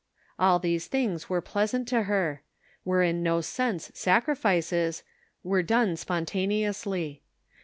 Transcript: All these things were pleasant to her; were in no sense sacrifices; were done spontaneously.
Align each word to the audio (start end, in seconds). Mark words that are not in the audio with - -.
All 0.39 0.57
these 0.57 0.87
things 0.87 1.29
were 1.29 1.41
pleasant 1.41 1.87
to 1.89 2.01
her; 2.09 2.41
were 2.83 3.03
in 3.03 3.21
no 3.21 3.39
sense 3.41 3.91
sacrifices; 3.93 5.03
were 5.43 5.61
done 5.61 5.95
spontaneously. 5.95 7.21